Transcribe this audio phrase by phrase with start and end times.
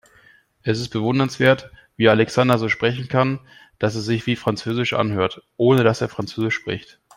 [0.63, 3.37] Es ist bewundernswert, wie Alexander so sprechen kann,
[3.77, 6.99] dass es sich wie französisch anhört, ohne dass er französisch spricht.